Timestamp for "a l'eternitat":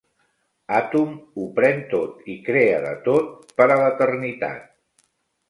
3.69-4.67